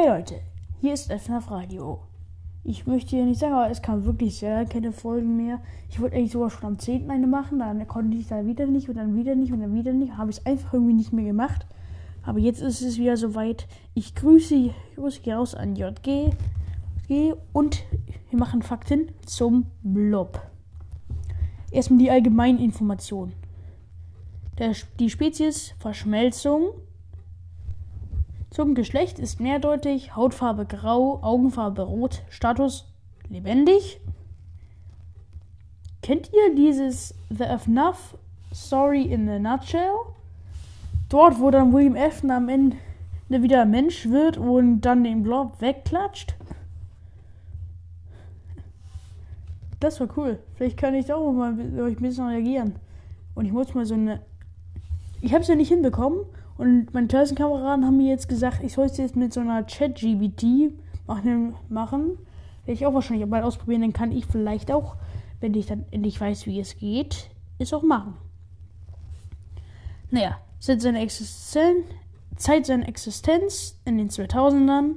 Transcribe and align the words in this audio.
Hey 0.00 0.06
Leute, 0.06 0.36
hier 0.80 0.94
ist 0.94 1.12
FNAF 1.12 1.50
Radio. 1.50 1.98
Ich 2.62 2.86
möchte 2.86 3.16
hier 3.16 3.24
nicht 3.24 3.40
sagen, 3.40 3.54
aber 3.54 3.68
es 3.68 3.82
kam 3.82 4.04
wirklich 4.04 4.38
sehr 4.38 4.64
keine 4.64 4.92
Folgen 4.92 5.36
mehr. 5.36 5.60
Ich 5.90 5.98
wollte 5.98 6.14
eigentlich 6.14 6.30
sogar 6.30 6.50
schon 6.50 6.66
am 6.66 6.78
10. 6.78 7.10
eine 7.10 7.26
machen, 7.26 7.58
dann 7.58 7.84
konnte 7.88 8.16
ich 8.16 8.28
da 8.28 8.46
wieder 8.46 8.66
nicht 8.66 8.88
und 8.88 8.94
dann 8.94 9.16
wieder 9.16 9.34
nicht 9.34 9.52
und 9.52 9.58
dann 9.60 9.74
wieder 9.74 9.92
nicht. 9.92 10.16
Habe 10.16 10.30
ich 10.30 10.36
es 10.36 10.46
einfach 10.46 10.74
irgendwie 10.74 10.92
nicht 10.92 11.12
mehr 11.12 11.24
gemacht. 11.24 11.66
Aber 12.22 12.38
jetzt 12.38 12.62
ist 12.62 12.80
es 12.80 12.96
wieder 12.96 13.16
soweit. 13.16 13.66
Ich 13.94 14.14
grüße, 14.14 14.70
grüße 14.94 15.20
hier 15.24 15.34
raus 15.34 15.56
an 15.56 15.74
JG 15.74 16.30
und 17.52 17.82
wir 18.30 18.38
machen 18.38 18.62
Fakten 18.62 19.08
zum 19.26 19.66
Blob. 19.82 20.40
Erstmal 21.72 21.98
die 21.98 22.12
allgemeinen 22.12 22.60
Informationen. 22.60 23.32
Der, 24.60 24.76
die 25.00 25.10
Spezies 25.10 25.74
Verschmelzung 25.80 26.66
zum 28.50 28.74
Geschlecht 28.74 29.18
ist 29.18 29.40
mehrdeutig, 29.40 30.16
Hautfarbe 30.16 30.64
grau, 30.64 31.22
Augenfarbe 31.22 31.82
rot, 31.82 32.22
Status 32.30 32.86
lebendig. 33.28 34.00
Kennt 36.02 36.30
ihr 36.32 36.54
dieses 36.54 37.14
The 37.28 37.44
FNAF 37.58 38.16
Story 38.54 39.02
in 39.02 39.28
a 39.28 39.38
Nutshell? 39.38 39.92
Dort, 41.08 41.40
wo 41.40 41.50
dann 41.50 41.72
William 41.72 41.96
Afton 41.96 42.30
am 42.30 42.48
Ende 42.48 42.76
wieder 43.28 43.64
Mensch 43.64 44.08
wird 44.08 44.38
und 44.38 44.80
dann 44.80 45.04
den 45.04 45.22
Blob 45.22 45.60
wegklatscht? 45.60 46.34
Das 49.80 50.00
war 50.00 50.08
cool. 50.16 50.38
Vielleicht 50.54 50.76
kann 50.76 50.94
ich 50.94 51.06
da 51.06 51.14
auch 51.14 51.32
mal 51.32 51.52
ein 51.52 51.96
bisschen 51.96 52.26
reagieren. 52.26 52.76
Und 53.34 53.44
ich 53.44 53.52
muss 53.52 53.74
mal 53.74 53.86
so 53.86 53.94
eine. 53.94 54.20
Ich 55.20 55.32
habe 55.32 55.42
es 55.42 55.48
ja 55.48 55.54
nicht 55.54 55.68
hinbekommen, 55.68 56.20
und 56.58 56.92
meine 56.92 57.06
Klassenkameraden 57.06 57.86
haben 57.86 57.96
mir 57.96 58.10
jetzt 58.10 58.28
gesagt, 58.28 58.64
ich 58.64 58.72
soll 58.72 58.86
es 58.86 58.96
jetzt 58.96 59.14
mit 59.14 59.32
so 59.32 59.40
einer 59.40 59.64
Chat-GBT 59.64 60.72
machen. 61.06 62.18
Werde 62.64 62.72
ich 62.72 62.84
auch 62.84 62.94
wahrscheinlich 62.94 63.26
mal 63.26 63.44
ausprobieren. 63.44 63.82
Dann 63.82 63.92
kann 63.92 64.10
ich 64.10 64.26
vielleicht 64.26 64.72
auch, 64.72 64.96
wenn 65.40 65.54
ich 65.54 65.66
dann 65.66 65.86
endlich 65.92 66.20
weiß, 66.20 66.46
wie 66.46 66.58
es 66.58 66.76
geht, 66.76 67.30
es 67.58 67.72
auch 67.72 67.84
machen. 67.84 68.16
Naja, 70.10 70.38
seit 70.58 70.82
seiner 70.82 71.00
Existenz, 71.00 71.86
Zeit 72.34 72.66
seiner 72.66 72.88
Existenz 72.88 73.78
in 73.84 73.96
den 73.96 74.10
2000ern, 74.10 74.96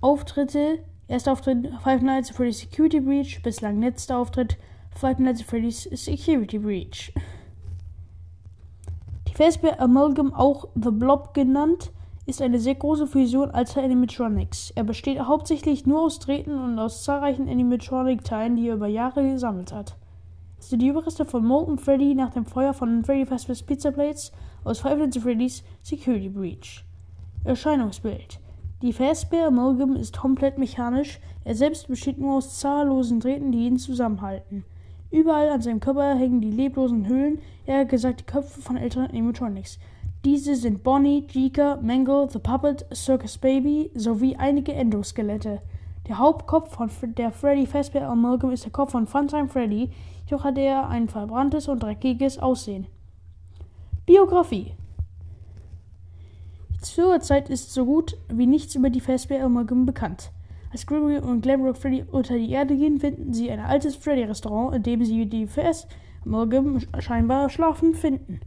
Auftritte, 0.00 0.78
erster 1.08 1.32
Auftritt 1.32 1.68
Five 1.82 2.02
Nights 2.02 2.30
at 2.30 2.36
Freddy's 2.36 2.60
Security 2.60 3.00
Breach, 3.00 3.42
bislang 3.42 3.80
letzter 3.80 4.18
Auftritt 4.18 4.56
Five 4.94 5.18
Nights 5.18 5.40
at 5.40 5.46
Freddy's 5.46 5.88
Security 5.92 6.58
Breach. 6.58 7.12
Die 9.32 9.42
Fazbear 9.42 9.80
Amalgam, 9.80 10.34
auch 10.34 10.68
The 10.74 10.90
Blob 10.90 11.32
genannt, 11.32 11.90
ist 12.26 12.42
eine 12.42 12.58
sehr 12.58 12.74
große 12.74 13.06
Fusion 13.06 13.50
alter 13.50 13.82
Animatronics. 13.82 14.72
Er 14.72 14.84
besteht 14.84 15.20
hauptsächlich 15.20 15.86
nur 15.86 16.02
aus 16.02 16.18
Drähten 16.18 16.58
und 16.58 16.78
aus 16.78 17.02
zahlreichen 17.02 17.48
Animatronic-Teilen, 17.48 18.56
die 18.56 18.68
er 18.68 18.74
über 18.74 18.88
Jahre 18.88 19.22
gesammelt 19.26 19.72
hat. 19.72 19.96
Es 20.58 20.68
sind 20.68 20.82
die 20.82 20.88
Überreste 20.88 21.24
von 21.24 21.46
Molten 21.46 21.78
Freddy 21.78 22.14
nach 22.14 22.28
dem 22.34 22.44
Feuer 22.44 22.74
von 22.74 23.06
Freddy 23.06 23.24
Fazbear's 23.24 23.62
Pizza 23.62 23.90
Plates 23.90 24.32
aus 24.64 24.80
Five 24.80 24.98
Nights 24.98 25.16
at 25.16 25.22
Freddy's 25.22 25.64
Security 25.82 26.28
Breach. 26.28 26.84
Erscheinungsbild 27.44 28.38
Die 28.82 28.92
Fazbear 28.92 29.46
Amalgam 29.46 29.96
ist 29.96 30.18
komplett 30.18 30.58
mechanisch, 30.58 31.20
er 31.44 31.54
selbst 31.54 31.88
besteht 31.88 32.18
nur 32.18 32.34
aus 32.34 32.60
zahllosen 32.60 33.20
Drähten, 33.20 33.50
die 33.50 33.64
ihn 33.66 33.78
zusammenhalten. 33.78 34.66
Überall 35.12 35.50
an 35.50 35.60
seinem 35.60 35.78
Körper 35.78 36.14
hängen 36.14 36.40
die 36.40 36.50
leblosen 36.50 37.06
Hüllen, 37.06 37.38
eher 37.66 37.84
gesagt 37.84 38.20
die 38.20 38.24
Köpfe 38.24 38.62
von 38.62 38.78
älteren 38.78 39.10
Animatronics. 39.10 39.78
Diese 40.24 40.56
sind 40.56 40.82
Bonnie, 40.82 41.26
Jika, 41.30 41.78
Mangle, 41.82 42.28
The 42.30 42.38
Puppet, 42.38 42.86
Circus 42.94 43.36
Baby 43.36 43.90
sowie 43.94 44.36
einige 44.36 44.72
Endoskelette. 44.72 45.60
Der 46.08 46.18
Hauptkopf 46.18 46.74
von 46.74 46.90
der 47.14 47.30
Freddy 47.30 47.66
Fazbear 47.66 48.08
Amalgam 48.08 48.52
ist 48.52 48.64
der 48.64 48.72
Kopf 48.72 48.92
von 48.92 49.06
Funtime 49.06 49.48
Freddy, 49.48 49.90
jedoch 50.24 50.44
hat 50.44 50.56
er 50.56 50.88
ein 50.88 51.08
verbranntes 51.08 51.68
und 51.68 51.82
dreckiges 51.82 52.38
Aussehen. 52.38 52.86
Biografie 54.06 54.72
Zur 56.80 57.20
Zeit 57.20 57.50
ist 57.50 57.74
so 57.74 57.84
gut 57.84 58.16
wie 58.28 58.46
nichts 58.46 58.74
über 58.76 58.88
die 58.88 59.00
Fazbear 59.00 59.44
Amalgam 59.44 59.84
bekannt. 59.84 60.30
Als 60.72 60.86
Gregory 60.86 61.18
und 61.18 61.42
Glamrock 61.42 61.76
Freddy 61.76 62.02
unter 62.10 62.34
die 62.34 62.50
Erde 62.50 62.74
gehen, 62.74 62.98
finden 62.98 63.34
sie 63.34 63.50
ein 63.50 63.60
altes 63.60 63.94
Freddy-Restaurant, 63.94 64.74
in 64.74 64.82
dem 64.82 65.04
sie 65.04 65.26
die 65.26 65.46
FS 65.46 65.86
Morgan 66.24 66.82
scheinbar 66.98 67.50
schlafen 67.50 67.94
finden. 67.94 68.40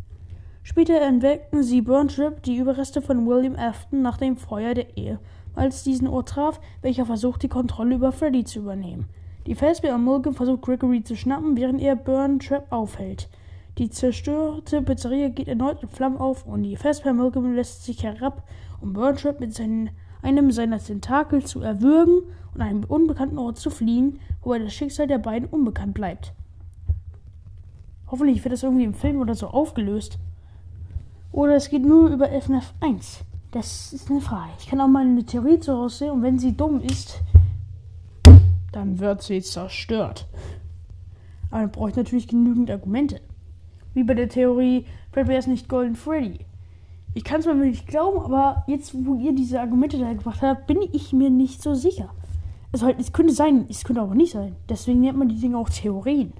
Später 0.63 0.99
entdecken 0.99 1.61
sie 1.61 1.81
Burntrip, 1.81 2.41
die 2.41 2.57
Überreste 2.57 3.03
von 3.03 3.27
William 3.27 3.55
Afton 3.55 4.01
nach 4.01 4.17
dem 4.17 4.37
Feuer 4.37 4.73
der 4.73 4.97
Ehe, 4.97 5.19
als 5.53 5.83
diesen 5.83 6.07
Ort 6.07 6.29
traf, 6.29 6.59
welcher 6.81 7.05
versucht, 7.05 7.43
die 7.43 7.47
Kontrolle 7.47 7.93
über 7.93 8.11
Freddy 8.11 8.43
zu 8.43 8.57
übernehmen. 8.57 9.05
Die 9.45 9.53
Fazbear 9.53 9.93
Amalgam 9.93 10.33
versucht 10.33 10.63
Gregory 10.63 11.03
zu 11.03 11.15
schnappen, 11.15 11.55
während 11.55 11.79
er 11.79 11.95
Burntrap 11.95 12.71
aufhält. 12.71 13.29
Die 13.77 13.91
zerstörte 13.91 14.81
Pizzeria 14.81 15.27
geht 15.27 15.47
erneut 15.47 15.83
in 15.83 15.89
Flammen 15.89 16.17
auf 16.17 16.47
und 16.47 16.63
die 16.63 16.75
Fazbear 16.75 17.11
Amalgam 17.11 17.53
lässt 17.53 17.83
sich 17.83 18.03
herab, 18.03 18.47
um 18.81 18.93
Burntrap 18.93 19.39
mit 19.39 19.53
seinen 19.53 19.91
einem 20.25 20.51
seiner 20.51 20.79
Tentakel 20.79 21.45
zu 21.45 21.61
erwürgen 21.61 22.23
und 22.53 22.61
einem 22.61 22.83
unbekannten 22.83 23.37
Ort 23.37 23.59
zu 23.59 23.69
fliehen, 23.69 24.19
wobei 24.41 24.59
das 24.59 24.73
Schicksal 24.73 25.07
der 25.07 25.19
beiden 25.19 25.47
unbekannt 25.47 25.93
bleibt. 25.93 26.33
Hoffentlich 28.07 28.43
wird 28.43 28.53
das 28.53 28.63
irgendwie 28.63 28.85
im 28.85 28.95
Film 28.95 29.21
oder 29.21 29.35
so 29.35 29.47
aufgelöst. 29.47 30.17
Oder 31.31 31.55
es 31.55 31.69
geht 31.69 31.85
nur 31.85 32.09
über 32.09 32.29
FNF 32.29 32.73
1. 32.79 33.23
Das 33.51 33.93
ist 33.93 34.09
eine 34.09 34.21
Frage. 34.21 34.51
Ich 34.59 34.67
kann 34.67 34.81
auch 34.81 34.87
mal 34.87 35.05
eine 35.05 35.25
Theorie 35.25 35.59
zu 35.59 35.73
aussehen 35.73 36.11
und 36.11 36.23
wenn 36.23 36.39
sie 36.39 36.57
dumm 36.57 36.81
ist, 36.81 37.21
dann 38.71 38.99
wird 38.99 39.21
sie 39.21 39.41
zerstört. 39.41 40.27
Aber 41.51 41.61
dann 41.61 41.71
brauche 41.71 41.91
ich 41.91 41.95
natürlich 41.95 42.27
genügend 42.27 42.71
Argumente. 42.71 43.21
Wie 43.93 44.03
bei 44.03 44.15
der 44.15 44.27
Theorie, 44.27 44.85
Fredbear 45.11 45.39
ist 45.39 45.47
nicht 45.47 45.69
Golden 45.69 45.95
Freddy. 45.95 46.39
Ich 47.15 47.23
kann 47.23 47.39
es 47.39 47.45
mir 47.45 47.55
nicht 47.55 47.87
glauben, 47.87 48.19
aber 48.19 48.65
jetzt, 48.67 48.93
wo 48.93 49.15
ihr 49.15 49.33
diese 49.33 49.61
Argumente 49.61 49.97
da 49.97 50.11
gebracht 50.11 50.41
habt, 50.41 50.67
bin 50.67 50.81
ich 50.91 51.13
mir 51.13 51.29
nicht 51.29 51.63
so 51.63 51.73
sicher. 51.73 52.09
Also 52.73 52.85
halt, 52.85 52.99
es 52.99 53.13
könnte 53.13 53.33
sein, 53.33 53.65
es 53.69 53.85
könnte 53.85 54.01
aber 54.01 54.15
nicht 54.15 54.33
sein. 54.33 54.57
Deswegen 54.67 54.99
nennt 54.99 55.17
man 55.17 55.29
die 55.29 55.39
Dinge 55.39 55.57
auch 55.57 55.69
Theorien. 55.69 56.33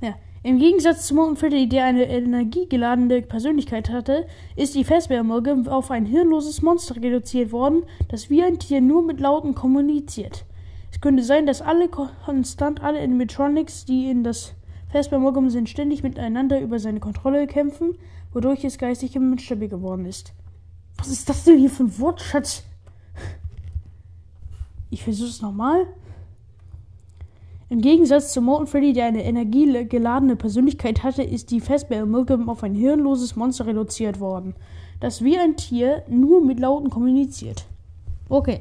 Ja, 0.00 0.14
im 0.44 0.60
Gegensatz 0.60 1.08
zu 1.08 1.16
Morton 1.16 1.34
Freddy, 1.34 1.68
der 1.68 1.86
eine 1.86 2.08
energiegeladene 2.08 3.22
Persönlichkeit 3.22 3.90
hatte, 3.90 4.28
ist 4.54 4.76
die 4.76 4.84
Fazbear-Morge 4.84 5.64
auf 5.68 5.90
ein 5.90 6.06
hirnloses 6.06 6.62
Monster 6.62 6.94
reduziert 6.94 7.50
worden, 7.50 7.82
das 8.08 8.30
wie 8.30 8.44
ein 8.44 8.60
Tier 8.60 8.80
nur 8.80 9.04
mit 9.04 9.18
Lauten 9.18 9.56
kommuniziert. 9.56 10.44
Es 10.92 11.00
könnte 11.00 11.24
sein, 11.24 11.44
dass 11.44 11.60
alle 11.60 11.88
konstant 11.88 12.84
alle 12.84 13.00
Animatronics, 13.00 13.84
die 13.84 14.08
in 14.08 14.22
das 14.22 14.54
Fazbear-Morgum 14.92 15.50
sind, 15.50 15.68
ständig 15.68 16.04
miteinander 16.04 16.60
über 16.60 16.78
seine 16.78 17.00
Kontrolle 17.00 17.48
kämpfen, 17.48 17.96
wodurch 18.34 18.64
es 18.64 18.76
geistig 18.76 19.16
unstabil 19.16 19.68
geworden 19.68 20.04
ist. 20.04 20.32
Was 20.98 21.08
ist 21.08 21.28
das 21.28 21.44
denn 21.44 21.58
hier 21.58 21.70
für 21.70 21.84
ein 21.84 21.98
Wortschatz? 21.98 22.64
Ich 24.90 25.02
versuche 25.02 25.28
es 25.28 25.42
nochmal. 25.42 25.86
Im 27.70 27.80
Gegensatz 27.80 28.32
zu 28.32 28.40
Morton 28.40 28.66
Freddy, 28.66 28.92
der 28.92 29.06
eine 29.06 29.24
energiegeladene 29.24 30.36
Persönlichkeit 30.36 31.02
hatte, 31.02 31.22
ist 31.22 31.50
die 31.50 31.60
Fazbear 31.60 32.06
Milgram 32.06 32.48
auf 32.48 32.62
ein 32.62 32.74
hirnloses 32.74 33.36
Monster 33.36 33.66
reduziert 33.66 34.20
worden, 34.20 34.54
das 35.00 35.24
wie 35.24 35.38
ein 35.38 35.56
Tier 35.56 36.04
nur 36.08 36.44
mit 36.44 36.60
Lauten 36.60 36.90
kommuniziert. 36.90 37.64
Okay. 38.28 38.60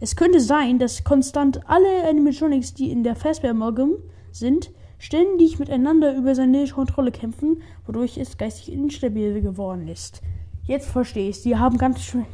Es 0.00 0.14
könnte 0.14 0.40
sein, 0.40 0.78
dass 0.78 1.02
konstant 1.02 1.68
alle 1.68 2.08
Animatronics, 2.08 2.72
die 2.72 2.92
in 2.92 3.02
der 3.02 3.16
Fazbear 3.16 3.52
Milgram 3.52 3.94
sind, 4.30 4.70
ständig 4.98 5.58
miteinander 5.58 6.14
über 6.16 6.34
seine 6.34 6.66
Kontrolle 6.68 7.12
kämpfen, 7.12 7.62
wodurch 7.86 8.18
es 8.18 8.36
geistig 8.36 8.72
instabil 8.72 9.40
geworden 9.40 9.88
ist. 9.88 10.22
Jetzt 10.64 10.90
verstehe 10.90 11.30
ich, 11.30 11.40
sie 11.40 11.56
haben 11.56 11.78
ganz 11.78 12.02
schön 12.02 12.26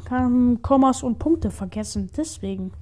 Kommas 0.62 1.02
und 1.02 1.18
Punkte 1.18 1.50
vergessen. 1.50 2.10
Deswegen. 2.16 2.72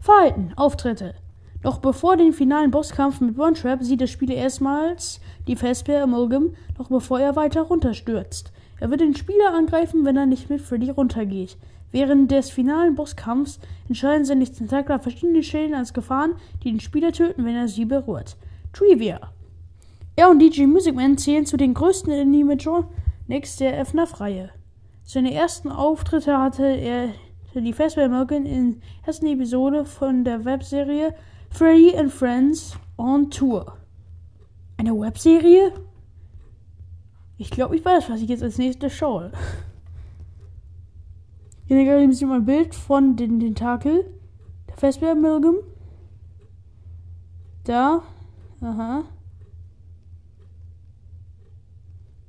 Verhalten, 0.00 0.52
Auftritte. 0.56 1.14
Doch 1.62 1.78
bevor 1.78 2.18
dem 2.18 2.34
finalen 2.34 2.70
Bosskampf 2.70 3.22
mit 3.22 3.38
One 3.38 3.54
Trap 3.54 3.82
sieht 3.82 4.02
der 4.02 4.06
Spieler 4.06 4.34
erstmals 4.34 5.20
die 5.46 5.56
Fazbear 5.56 6.02
Amalgam, 6.02 6.50
noch 6.76 6.90
bevor 6.90 7.18
er 7.20 7.36
weiter 7.36 7.62
runterstürzt. 7.62 8.52
Er 8.80 8.90
wird 8.90 9.00
den 9.00 9.16
Spieler 9.16 9.54
angreifen, 9.54 10.04
wenn 10.04 10.18
er 10.18 10.26
nicht 10.26 10.50
mit 10.50 10.60
Freddy 10.60 10.90
runtergeht. 10.90 11.56
Während 11.90 12.30
des 12.30 12.50
finalen 12.50 12.96
Bosskampfs 12.96 13.60
entscheiden 13.88 14.26
seine 14.26 14.44
Tentakel 14.44 14.98
verschiedene 14.98 15.42
Schäden 15.42 15.74
als 15.74 15.94
Gefahren, 15.94 16.34
die 16.62 16.70
den 16.70 16.80
Spieler 16.80 17.12
töten, 17.12 17.46
wenn 17.46 17.56
er 17.56 17.68
sie 17.68 17.86
berührt. 17.86 18.36
Trivia. 18.74 19.20
Er 20.16 20.30
und 20.30 20.40
DJ 20.40 20.66
Music 20.66 20.94
Man 20.94 21.16
zählen 21.16 21.46
zu 21.46 21.56
den 21.56 21.74
größten 21.74 22.12
Animatronics 22.12 23.56
der 23.56 23.84
FNAF-Reihe. 23.86 24.50
Seine 25.04 25.32
ersten 25.32 25.70
Auftritte 25.70 26.38
hatte 26.38 26.66
er 26.66 27.08
die 27.54 27.74
Morgan 28.08 28.46
in 28.46 28.80
der 28.80 29.08
ersten 29.08 29.26
Episode 29.26 29.84
von 29.84 30.24
der 30.24 30.44
Webserie 30.44 31.14
Freddy 31.50 31.96
and 31.96 32.12
Friends 32.12 32.76
on 32.98 33.30
Tour. 33.30 33.76
Eine 34.76 34.98
Webserie? 34.98 35.72
Ich 37.38 37.50
glaube, 37.50 37.76
ich 37.76 37.84
weiß, 37.84 38.10
was 38.10 38.20
ich 38.20 38.28
jetzt 38.28 38.42
als 38.42 38.58
nächstes 38.58 38.92
schaue. 38.92 39.30
Hier 41.66 41.84
gibt 41.84 42.12
es 42.12 42.20
mal 42.22 42.40
ein 42.40 42.44
Bild 42.44 42.74
von 42.74 43.16
den 43.16 43.40
Tentakel. 43.40 44.04
Der 44.68 44.76
Festbär-Milgum. 44.76 45.56
Da. 47.64 48.02
Aha. 48.64 49.04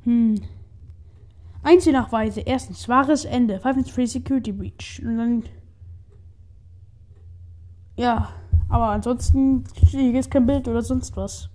Hm. 0.04 0.42
Einzelnachweise. 1.64 2.42
Erstens, 2.42 2.88
wahres 2.90 3.26
Ende. 3.26 3.60
Five 3.60 3.90
Free 3.90 4.06
Security 4.06 4.52
Breach. 4.52 5.02
Und 5.04 5.18
dann. 5.18 5.44
Ja, 7.96 8.34
aber 8.68 8.88
ansonsten 8.88 9.64
hier 9.74 10.20
ist 10.20 10.30
kein 10.30 10.46
Bild 10.46 10.68
oder 10.68 10.82
sonst 10.82 11.16
was. 11.16 11.50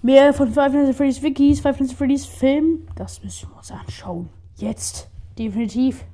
Mehr 0.00 0.32
von 0.32 0.50
Five 0.50 0.72
Nights 0.72 0.90
at 0.90 0.96
Freddy's 0.96 1.22
Wikis, 1.22 1.60
Five 1.60 1.78
Nights 1.78 1.92
at 1.92 1.98
Freddy's 1.98 2.26
Film, 2.26 2.86
das 2.94 3.22
müssen 3.22 3.50
wir 3.50 3.56
uns 3.58 3.70
anschauen. 3.70 4.30
Jetzt. 4.56 5.10
Definitiv. 5.38 6.04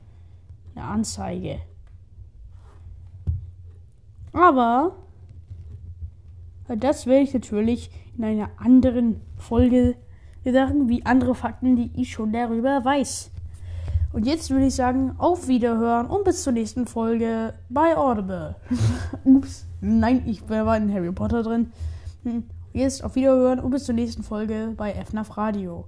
Eine 0.74 0.84
Anzeige. 0.86 1.60
Aber 4.32 4.96
das 6.76 7.06
werde 7.06 7.22
ich 7.22 7.34
natürlich 7.34 7.90
in 8.16 8.24
einer 8.24 8.50
anderen 8.58 9.20
Folge 9.36 9.96
sagen, 10.44 10.88
wie 10.88 11.04
andere 11.04 11.34
Fakten, 11.34 11.76
die 11.76 11.90
ich 11.94 12.12
schon 12.12 12.32
darüber 12.32 12.84
weiß. 12.84 13.30
Und 14.12 14.26
jetzt 14.26 14.50
würde 14.50 14.66
ich 14.66 14.74
sagen, 14.74 15.14
auf 15.18 15.46
Wiederhören 15.46 16.06
und 16.06 16.24
bis 16.24 16.42
zur 16.42 16.52
nächsten 16.52 16.86
Folge 16.86 17.54
bei 17.68 17.96
Audible. 17.96 18.56
Ups, 19.24 19.66
nein, 19.80 20.22
ich 20.26 20.48
war 20.48 20.76
in 20.76 20.92
Harry 20.92 21.12
Potter 21.12 21.42
drin. 21.42 21.72
Hm, 22.24 22.44
jetzt 22.72 23.04
auf 23.04 23.14
Wiederhören 23.14 23.60
und 23.60 23.70
bis 23.70 23.84
zur 23.84 23.94
nächsten 23.94 24.22
Folge 24.22 24.74
bei 24.76 24.92
FNAF 24.92 25.36
Radio. 25.36 25.86